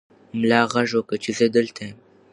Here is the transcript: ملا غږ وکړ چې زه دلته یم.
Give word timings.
ملا 0.39 0.61
غږ 0.73 0.89
وکړ 0.97 1.17
چې 1.23 1.31
زه 1.37 1.45
دلته 1.55 1.79
یم. 1.87 1.97